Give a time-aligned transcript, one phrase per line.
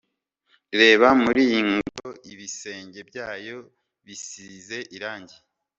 [0.79, 3.57] Reba muri iyi ngoro ibisenge byayo
[4.05, 5.37] bisize irangi